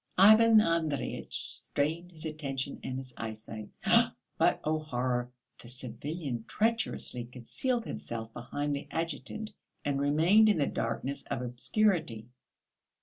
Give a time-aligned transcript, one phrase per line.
[0.17, 3.69] Ivan Andreyitch strained his attention and his eyesight,
[4.35, 5.31] but oh, horror!
[5.61, 9.53] The civilian treacherously concealed himself behind the adjutant
[9.85, 12.29] and remained in the darkness of obscurity.